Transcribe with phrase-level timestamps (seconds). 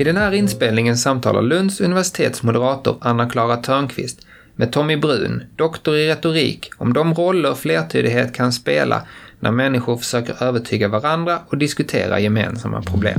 [0.00, 6.08] I den här inspelningen samtalar Lunds universitets moderator Anna-Klara Törnqvist med Tommy Brun, doktor i
[6.08, 9.02] retorik, om de roller flertydighet kan spela
[9.40, 13.18] när människor försöker övertyga varandra och diskutera gemensamma problem.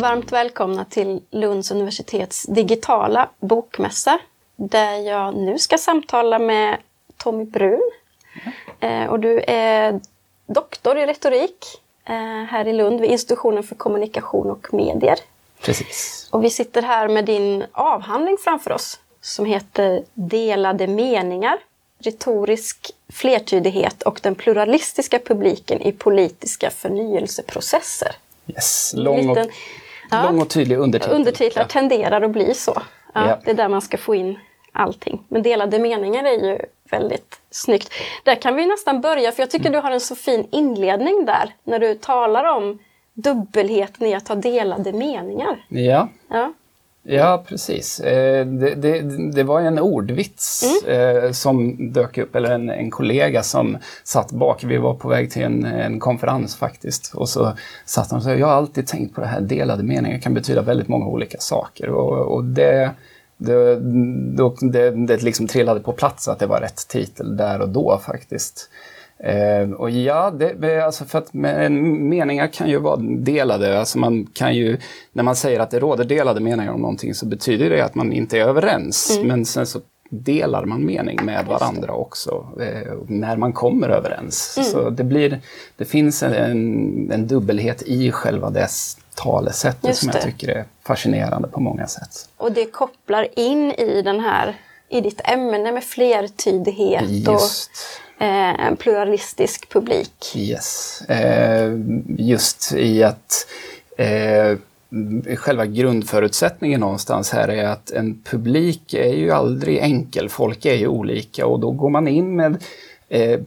[0.00, 4.18] Varmt välkomna till Lunds universitets digitala bokmässa
[4.56, 6.76] där jag nu ska samtala med
[7.16, 7.90] Tommy Brun.
[8.80, 9.08] Mm.
[9.08, 10.00] och du är
[10.46, 11.89] doktor i retorik eh,
[12.50, 15.18] här i Lund vid institutionen för kommunikation och medier.
[15.60, 16.28] Precis.
[16.30, 21.58] Och vi sitter här med din avhandling framför oss som heter Delade meningar,
[21.98, 28.12] retorisk flertydighet och den pluralistiska publiken i politiska förnyelseprocesser.
[28.46, 29.52] Yes, lång och, liten,
[30.10, 31.16] lång och tydlig undertitel.
[31.16, 31.68] Undertitlar ja.
[31.68, 32.82] tenderar att bli så.
[33.14, 33.38] Ja, ja.
[33.44, 34.38] Det är där man ska få in
[34.72, 35.22] allting.
[35.28, 36.58] Men delade meningar är ju
[36.90, 37.92] väldigt snyggt.
[38.24, 41.54] Där kan vi nästan börja, för jag tycker du har en så fin inledning där,
[41.64, 42.78] när du talar om
[43.14, 45.64] dubbelheten i att ha delade meningar.
[45.68, 46.08] Ja.
[46.28, 46.52] Ja.
[47.02, 48.00] Ja, precis.
[48.00, 49.00] Eh, det, det,
[49.32, 51.24] det, var en ordvits mm.
[51.24, 54.64] Eh, som dök upp, eller en, en, kollega som satt bak.
[54.64, 57.14] Vi var på väg till en, en konferens faktiskt.
[57.14, 57.52] Och så
[57.84, 60.62] satt han och sa, jag har alltid tänkt på det här, delade meningar kan betyda
[60.62, 61.88] väldigt många olika saker.
[61.88, 62.90] Och, och det,
[63.40, 63.80] det,
[64.72, 68.70] det, det liksom trillade på plats att det var rätt titel där och då faktiskt.
[69.24, 73.78] Eh, och ja, det, alltså för att meningar kan ju vara delade.
[73.78, 74.78] Alltså man kan ju,
[75.12, 78.12] när man säger att det råder delade meningar om någonting så betyder det att man
[78.12, 79.10] inte är överens.
[79.16, 79.28] Mm.
[79.28, 79.80] Men sen så
[80.10, 84.56] delar man mening med varandra också eh, när man kommer överens.
[84.56, 84.70] Mm.
[84.70, 85.40] Så det, blir,
[85.76, 91.60] det finns en, en dubbelhet i själva dess talesättet som jag tycker är fascinerande på
[91.60, 92.28] många sätt.
[92.36, 94.56] Och det kopplar in i den här
[94.88, 97.28] i ditt ämne med flertydighet Just.
[97.28, 100.32] och eh, en pluralistisk publik.
[100.36, 101.00] Yes.
[101.08, 101.72] Eh,
[102.18, 103.46] just i att
[103.96, 104.56] eh,
[105.36, 110.28] själva grundförutsättningen någonstans här är att en publik är ju aldrig enkel.
[110.28, 112.62] Folk är ju olika och då går man in med
[113.08, 113.40] eh,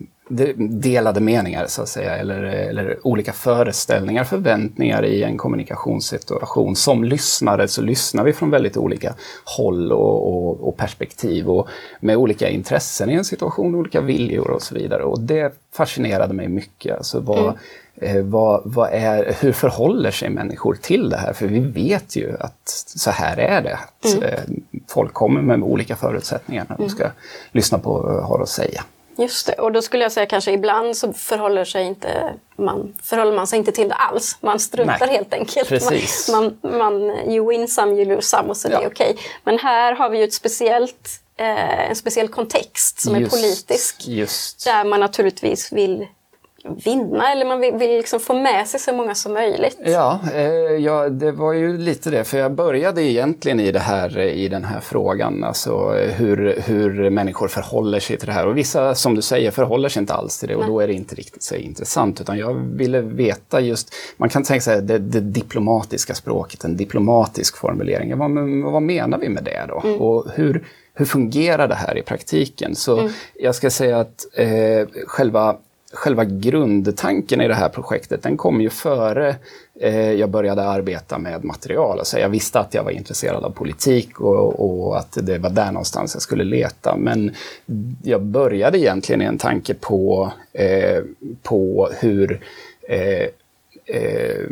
[0.58, 6.76] delade meningar så att säga, eller, eller olika föreställningar, förväntningar i en kommunikationssituation.
[6.76, 9.14] Som lyssnare så lyssnar vi från väldigt olika
[9.58, 11.68] håll och, och, och, perspektiv och
[12.00, 15.04] med olika intressen i en situation, olika viljor och så vidare.
[15.04, 16.98] Och det fascinerade mig mycket.
[16.98, 18.18] Alltså vad, mm.
[18.18, 21.34] eh, vad, vad är, hur förhåller sig människor till det här?
[21.34, 23.74] För vi vet ju att så här är det.
[23.74, 24.24] Att, mm.
[24.24, 24.40] eh,
[24.88, 26.96] folk kommer med olika förutsättningar när de mm.
[26.96, 27.08] ska
[27.52, 28.84] lyssna på vad har att säga.
[29.18, 33.36] Just det, och då skulle jag säga kanske ibland så förhåller, sig inte, man, förhåller
[33.36, 34.38] man sig inte till det alls.
[34.42, 35.70] Man struntar Nej, helt enkelt.
[35.70, 36.30] Precis.
[36.30, 38.80] Man, man, man, you win some, you lose some och så ja.
[38.80, 39.12] det är okej.
[39.12, 39.24] Okay.
[39.44, 44.08] Men här har vi ju ett speciellt, eh, en speciell kontext som just, är politisk.
[44.08, 44.66] Just.
[44.66, 46.08] Där man naturligtvis vill
[46.64, 49.78] vinna eller man vill, vill liksom få med sig så många som möjligt.
[49.86, 50.44] Ja, eh,
[50.78, 54.64] ja, det var ju lite det, för jag började egentligen i, det här, i den
[54.64, 58.48] här frågan, alltså hur, hur människor förhåller sig till det här.
[58.48, 60.70] Och vissa, som du säger, förhåller sig inte alls till det och Nej.
[60.70, 64.62] då är det inte riktigt så intressant, utan jag ville veta just, man kan tänka
[64.62, 68.18] sig det, det diplomatiska språket, en diplomatisk formulering.
[68.18, 68.32] Vad,
[68.72, 69.82] vad menar vi med det då?
[69.84, 70.02] Mm.
[70.02, 72.76] Och hur, hur fungerar det här i praktiken?
[72.76, 73.12] Så mm.
[73.34, 75.56] jag ska säga att eh, själva
[75.94, 79.36] själva grundtanken i det här projektet, den kom ju före
[79.80, 82.00] eh, jag började arbeta med material.
[82.00, 85.72] Alltså jag visste att jag var intresserad av politik och, och, att det var där
[85.72, 86.96] någonstans jag skulle leta.
[86.98, 87.32] Men
[88.04, 91.04] jag började egentligen i en tanke på, eh,
[91.44, 92.40] på hur
[92.90, 93.28] eh,
[93.86, 94.48] eh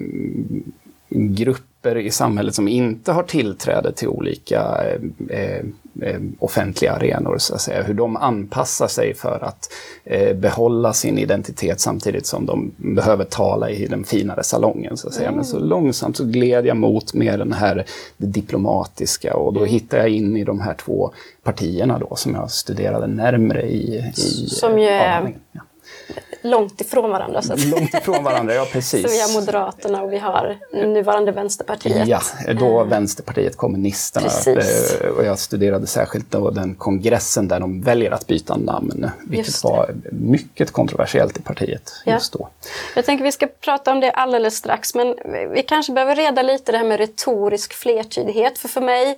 [1.81, 4.84] grupper i samhället som inte har tillträde till olika
[5.30, 5.66] eh,
[6.02, 7.84] eh, offentliga arenor, så att säga.
[7.84, 9.69] Hur de anpassar sig för att
[10.03, 15.14] eh, behålla sin identitet samtidigt som de behöver tala i den finare salongen, så att
[15.14, 15.28] säga.
[15.28, 15.36] Mm.
[15.36, 15.70] Men så mm.
[15.70, 17.86] långsamt så gled jag mot mer den här
[18.18, 19.72] det diplomatiska och då mm.
[19.72, 21.12] hittade jag in i de här två
[21.44, 25.61] partierna då som jag studerade närmre i, i Som ju är ja
[26.41, 27.41] långt ifrån varandra.
[27.41, 27.66] Så att.
[27.66, 29.02] Långt ifrån varandra, ja precis.
[29.02, 32.08] så vi har Moderaterna och vi har nuvarande Vänsterpartiet.
[32.08, 32.22] Ja,
[32.59, 32.88] då eh.
[32.88, 34.28] Vänsterpartiet kommunisterna.
[34.28, 34.93] Precis.
[35.02, 39.64] Eh, och jag studerade särskilt då den kongressen där de väljer att byta namn, vilket
[39.64, 42.14] var mycket kontroversiellt i partiet ja.
[42.14, 42.49] just då.
[42.96, 45.16] Jag tänker vi ska prata om det alldeles strax, men
[45.53, 49.17] vi kanske behöver reda lite det här med retorisk flertydighet, för för mig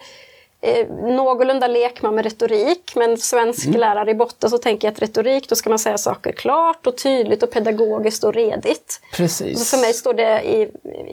[0.63, 3.80] eh, någorlunda lekman med retorik, men svensk mm.
[3.80, 6.98] lärare i botten så tänker jag att retorik, då ska man säga saker klart och
[6.98, 9.01] tydligt och pedagogiskt och redigt.
[9.13, 9.60] Precis.
[9.60, 10.69] Så för mig står det i,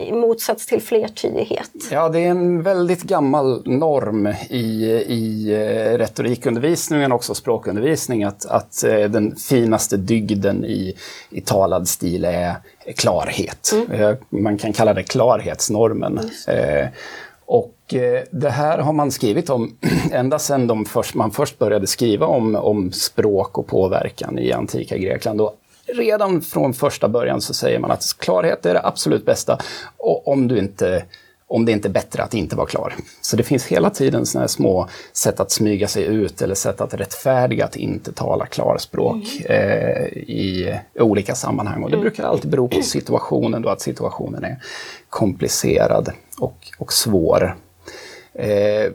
[0.07, 1.71] i motsats till flertydighet.
[1.91, 8.45] Ja, det är en väldigt gammal norm i, i eh, retorikundervisningen och också språkundervisning att,
[8.45, 10.95] att eh, den finaste dygden i,
[11.29, 12.55] i talad stil är
[12.97, 13.71] klarhet.
[13.73, 13.91] Mm.
[13.91, 16.19] Eh, man kan kalla det klarhetsnormen.
[16.47, 16.87] Mm.
[17.51, 19.77] Och eh, det här har man skrivit om
[20.11, 24.97] ända sedan de först, man först började skriva om, om språk och påverkan i antika
[24.97, 25.41] Grekland.
[25.41, 25.55] Och
[25.85, 29.57] redan från första början så säger man att klarhet är det absolut bästa.
[29.97, 31.05] Och om du inte
[31.51, 32.95] om det inte är bättre att inte vara klar.
[33.21, 36.93] Så det finns hela tiden såna små sätt att smyga sig ut eller sätt att
[36.93, 39.51] rättfärdiga att inte tala klarspråk mm.
[39.51, 41.83] eh, i olika sammanhang.
[41.83, 42.03] Och det mm.
[42.03, 44.57] brukar alltid bero på situationen, då att situationen är
[45.09, 47.55] komplicerad och, och svår.
[48.33, 48.91] Eh,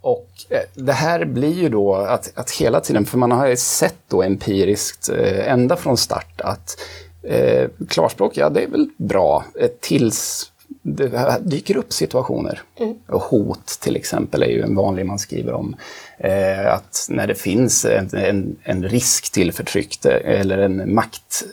[0.00, 3.56] och eh, det här blir ju då att, att hela tiden, för man har ju
[3.56, 6.78] sett då empiriskt eh, ända från start att
[7.22, 9.44] eh, klarspråk, ja det är väl bra
[9.80, 10.52] tills
[10.82, 12.62] det dyker upp situationer.
[12.80, 12.96] Mm.
[13.06, 15.76] Hot till exempel är ju en vanlig man skriver om.
[16.18, 21.44] Eh, att när det finns en, en, en risk till förtryck eller en makt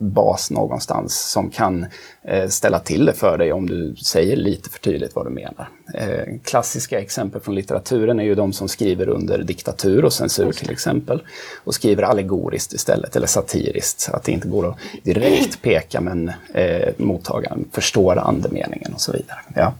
[0.00, 1.86] bas någonstans som kan
[2.22, 5.68] eh, ställa till det för dig om du säger lite för tydligt vad du menar.
[5.94, 10.70] Eh, klassiska exempel från litteraturen är ju de som skriver under diktatur och censur till
[10.70, 11.22] exempel.
[11.64, 14.10] Och skriver allegoriskt istället, eller satiriskt.
[14.12, 19.40] Att det inte går att direkt peka men eh, mottagaren förstår andemeningen och så vidare.
[19.54, 19.74] Ja.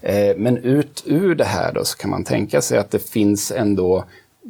[0.00, 3.50] Eh, men ut ur det här då så kan man tänka sig att det finns
[3.50, 4.04] ändå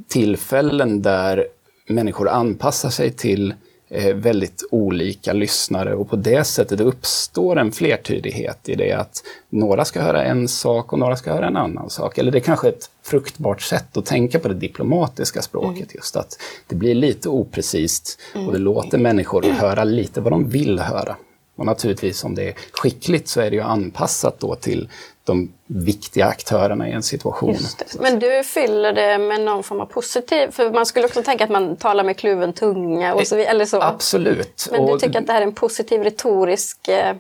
[0.08, 1.46] tillfällen där
[1.88, 3.55] människor anpassar sig till
[4.15, 10.03] väldigt olika lyssnare och på det sättet uppstår en flertydighet i det att några ska
[10.03, 12.19] höra en sak och några ska höra en annan sak.
[12.19, 15.89] Eller det är kanske ett fruktbart sätt att tänka på det diplomatiska språket mm.
[15.95, 18.63] just att det blir lite oprecist och det mm.
[18.63, 21.17] låter människor höra lite vad de vill höra.
[21.57, 24.89] Och naturligtvis om det är skickligt så är det ju anpassat då till
[25.25, 27.56] de viktiga aktörerna i en situation.
[28.00, 31.50] Men du fyller det med någon form av positiv, för man skulle också tänka att
[31.50, 33.50] man talar med kluven tunga och så vidare.
[33.50, 33.81] Eller så.
[33.82, 34.69] Absolut.
[34.71, 37.17] Men du tycker att det här är en positiv retorisk eh,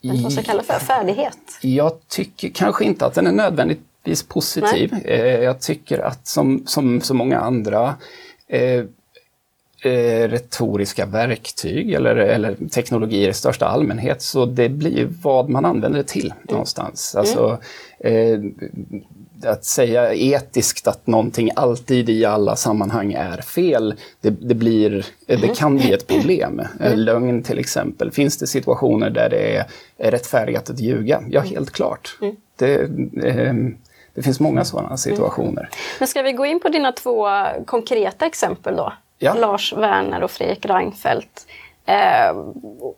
[0.00, 1.38] vad ska kalla för, färdighet?
[1.60, 4.94] Jag tycker kanske inte att den är nödvändigtvis positiv.
[5.04, 7.94] Eh, jag tycker att som, som så många andra
[8.48, 8.84] eh,
[9.82, 14.22] eh, retoriska verktyg eller, eller teknologier i största allmänhet.
[14.22, 16.38] Så det blir vad man använder det till mm.
[16.48, 17.14] någonstans.
[17.14, 17.58] Alltså,
[18.00, 18.38] eh,
[19.44, 25.34] att säga etiskt att någonting alltid i alla sammanhang är fel, det, det blir, det
[25.34, 25.54] mm.
[25.54, 26.62] kan bli ett problem.
[26.80, 26.98] Mm.
[26.98, 28.10] Lögn till exempel.
[28.10, 29.66] Finns det situationer där det
[29.98, 31.22] är rättfärdigat att ljuga?
[31.30, 31.52] Ja, mm.
[31.52, 32.18] helt klart.
[32.20, 32.36] Mm.
[32.56, 32.74] Det,
[33.26, 33.54] eh,
[34.14, 35.70] det finns många sådana situationer.
[35.98, 37.28] Men ska vi gå in på dina två
[37.66, 38.92] konkreta exempel då?
[39.18, 39.34] Ja.
[39.34, 41.46] Lars Werner och Fredrik Reinfeldt.
[41.86, 42.30] Eh,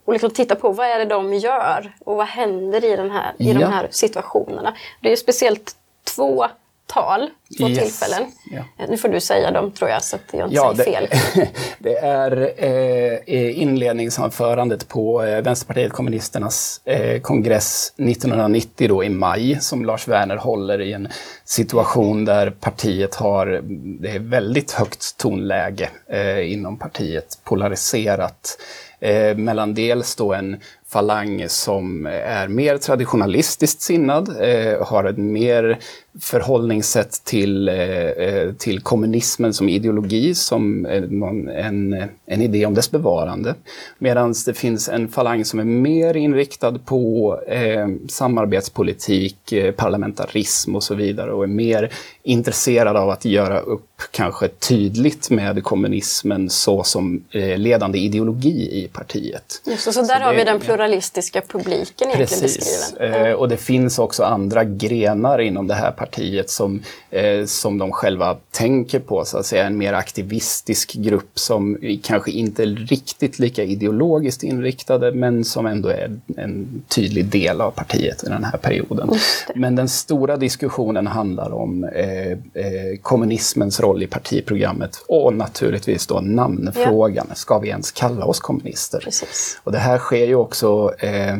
[0.04, 3.32] och liksom titta på vad är det de gör och vad händer i, den här,
[3.38, 3.58] i ja.
[3.58, 4.74] de här situationerna.
[5.00, 5.74] Det är ju speciellt
[6.04, 6.46] två
[6.92, 7.78] tal, två yes.
[7.78, 8.32] tillfällen.
[8.50, 8.86] Ja.
[8.88, 11.46] Nu får du säga dem tror jag så att jag inte ja, säger det, fel.
[11.78, 19.84] det är eh, inledningsanförandet på eh, Vänsterpartiet kommunisternas eh, kongress 1990 då i maj som
[19.84, 21.08] Lars Werner håller i en
[21.44, 23.60] situation där partiet har,
[24.00, 28.58] det är väldigt högt tonläge eh, inom partiet, polariserat
[29.00, 30.60] eh, mellan dels då en
[30.92, 35.78] falang som är mer traditionalistiskt sinnad, eh, har ett mer
[36.20, 42.90] förhållningssätt till, eh, eh, till kommunismen som ideologi, som en, en, en idé om dess
[42.90, 43.54] bevarande.
[43.98, 50.82] Medan det finns en falang som är mer inriktad på eh, samarbetspolitik, eh, parlamentarism och
[50.82, 51.92] så vidare och är mer
[52.22, 58.88] intresserad av att göra upp kanske tydligt med kommunismen så som eh, ledande ideologi i
[58.92, 59.62] partiet.
[59.66, 62.56] Just så, så där så har det, vi den pluralistiska publiken egentligen precis.
[62.56, 63.14] beskriven.
[63.14, 63.38] Mm.
[63.38, 68.36] och det finns också andra grenar inom det här partiet som, eh, som de själva
[68.50, 73.62] tänker på, så att säga en mer aktivistisk grupp som kanske inte är riktigt lika
[73.62, 79.10] ideologiskt inriktade men som ändå är en tydlig del av partiet i den här perioden.
[79.54, 86.20] Men den stora diskussionen handlar om eh, eh, kommunismens roll i partiprogrammet och naturligtvis då
[86.20, 87.26] namnfrågan.
[87.28, 87.34] Ja.
[87.34, 89.00] Ska vi ens kalla oss kommunister?
[89.04, 89.60] Precis.
[89.64, 91.36] Och det här sker ju också eh,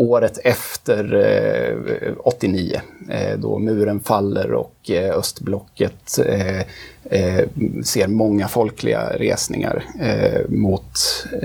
[0.00, 6.60] året efter eh, 89, eh, då muren faller och eh, östblocket eh,
[7.04, 7.48] eh,
[7.84, 10.98] ser många folkliga resningar eh, mot,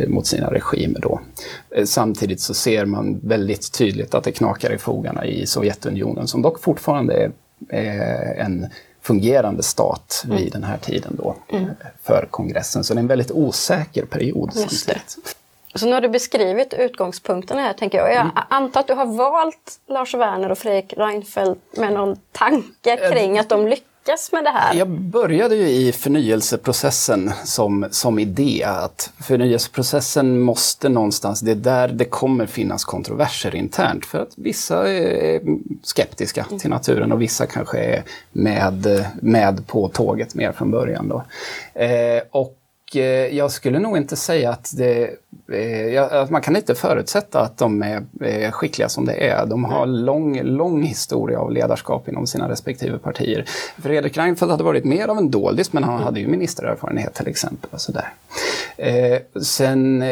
[0.07, 0.99] mot sina regimer.
[0.99, 1.19] Då.
[1.85, 6.59] samtidigt så ser man väldigt tydligt att det knakar i fogarna i Sovjetunionen, som dock
[6.59, 7.31] fortfarande
[7.69, 8.67] är en
[9.01, 10.37] fungerande stat mm.
[10.37, 11.69] vid den här tiden då mm.
[12.03, 12.83] för kongressen.
[12.83, 14.51] Så det är en väldigt osäker period.
[14.55, 15.01] Just det.
[15.75, 18.09] Så nu har du beskrivit utgångspunkterna här, tänker jag.
[18.09, 18.31] Jag mm.
[18.49, 23.49] antar att du har valt Lars Werner och Fredrik Reinfeldt med någon tanke kring att
[23.49, 24.75] de lyckas med det här?
[24.75, 31.87] Jag började ju i förnyelseprocessen som, som idé att förnyelseprocessen måste någonstans, det är där
[31.87, 35.41] det kommer finnas kontroverser internt för att vissa är
[35.83, 36.59] skeptiska mm.
[36.59, 41.09] till naturen och vissa kanske är med, med på tåget mer från början.
[41.09, 41.23] Då.
[41.81, 42.57] Eh, och
[43.31, 45.09] jag skulle nog inte säga att det...
[45.51, 49.45] Eh, man kan inte förutsätta att de är skickliga som det är.
[49.45, 53.45] De har lång, lång historia av ledarskap inom sina respektive partier.
[53.77, 57.69] Fredrik Reinfeldt hade varit mer av en doldis, men han hade ju ministererfarenhet till exempel.
[57.73, 58.13] Och sådär.
[58.77, 60.03] Eh, sen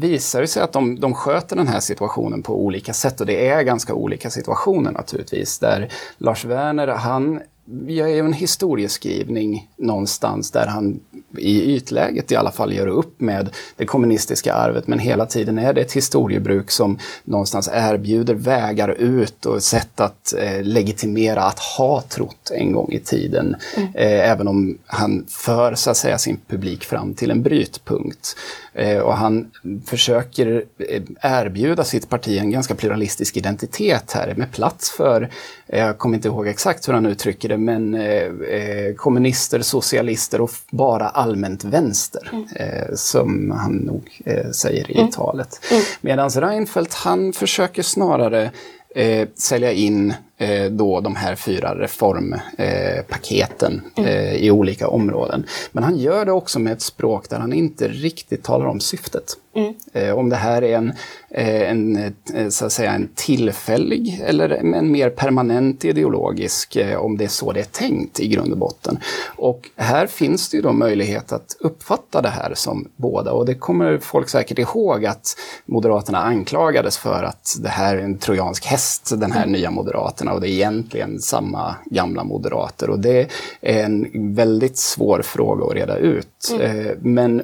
[0.00, 3.48] visar det sig att de, de sköter den här situationen på olika sätt och det
[3.48, 5.58] är ganska olika situationer naturligtvis.
[5.58, 7.40] Där Lars Werner, han
[7.86, 11.00] gör ju en historieskrivning någonstans där han
[11.36, 15.72] i ytläget i alla fall gör upp med det kommunistiska arvet men hela tiden är
[15.72, 22.02] det ett historiebruk som någonstans erbjuder vägar ut och sätt att eh, legitimera att ha
[22.02, 23.56] trott en gång i tiden.
[23.76, 23.88] Mm.
[23.94, 28.36] Eh, även om han för så att säga sin publik fram till en brytpunkt.
[28.78, 29.50] Eh, och han
[29.86, 35.30] försöker eh, erbjuda sitt parti en ganska pluralistisk identitet här med plats för,
[35.66, 37.98] eh, jag kommer inte ihåg exakt hur han uttrycker det, men
[38.96, 42.96] kommunister, socialister och bara allmänt vänster, mm.
[42.96, 44.22] som han nog
[44.52, 45.10] säger i mm.
[45.10, 45.60] talet.
[45.70, 45.82] Mm.
[46.00, 48.50] Medan Reinfeldt, han försöker snarare
[48.94, 50.16] eh, sälja in eh,
[50.70, 54.10] då de här fyra reformpaketen mm.
[54.10, 55.46] eh, i olika områden.
[55.72, 59.36] Men han gör det också med ett språk där han inte riktigt talar om syftet.
[59.58, 59.74] Mm.
[59.92, 60.92] Eh, om det här är en,
[61.30, 61.96] eh, en,
[62.34, 67.52] eh, så att säga, en tillfällig eller en mer permanent ideologisk, om det är så
[67.52, 68.98] det är tänkt i grund och botten.
[69.36, 73.54] Och här finns det ju då möjlighet att uppfatta det här som båda och det
[73.54, 79.12] kommer folk säkert ihåg att Moderaterna anklagades för att det här är en trojansk häst,
[79.16, 79.52] den här mm.
[79.52, 83.30] nya Moderaterna och det är egentligen samma gamla moderater och det
[83.60, 86.54] är en väldigt svår fråga att reda ut.
[86.60, 86.96] Mm.
[87.00, 87.42] Men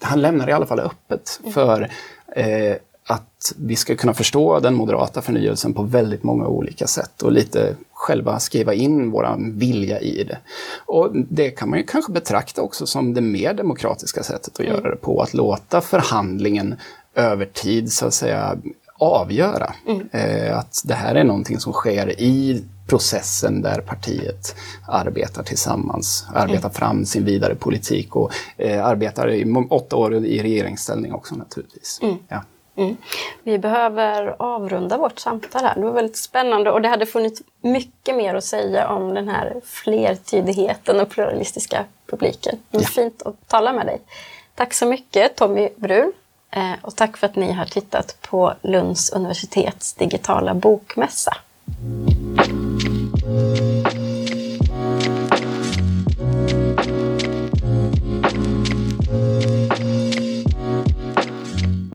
[0.00, 1.90] han lämnar i alla fall öppet för
[2.36, 7.32] eh, att vi ska kunna förstå den moderata förnyelsen på väldigt många olika sätt och
[7.32, 10.38] lite själva skriva in vår vilja i det.
[10.86, 14.72] Och det kan man ju kanske betrakta också som det mer demokratiska sättet att mm.
[14.72, 16.74] göra det på, att låta förhandlingen
[17.14, 18.56] över tid så att säga
[18.98, 19.74] avgöra.
[19.86, 20.08] Mm.
[20.12, 24.56] Eh, att det här är någonting som sker i processen där partiet
[24.88, 26.72] arbetar tillsammans, arbetar mm.
[26.72, 31.98] fram sin vidare politik och eh, arbetar i åtta år i regeringsställning också naturligtvis.
[32.02, 32.16] Mm.
[32.28, 32.42] Ja.
[32.76, 32.96] Mm.
[33.42, 35.74] Vi behöver avrunda vårt samtal här.
[35.74, 39.60] Det var väldigt spännande och det hade funnits mycket mer att säga om den här
[39.64, 42.58] flertydigheten och pluralistiska publiken.
[42.70, 42.88] Det var ja.
[42.88, 44.00] fint att tala med dig.
[44.54, 46.12] Tack så mycket Tommy Brun
[46.56, 51.36] Eh, och tack för att ni har tittat på Lunds universitets digitala bokmässa.